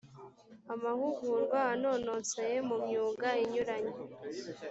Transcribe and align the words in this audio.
amahugurwa 0.73 1.59
anononsoye 1.73 2.57
mu 2.67 2.75
myuga 2.85 3.29
inyuranye 3.43 3.95